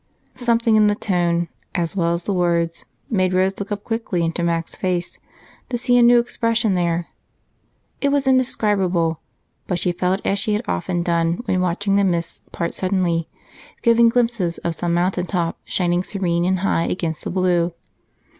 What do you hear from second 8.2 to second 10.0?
indescribable, but she